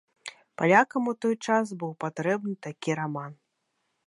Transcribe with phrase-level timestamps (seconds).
[0.61, 3.31] Палякам у той час быў патрэбны такі раман.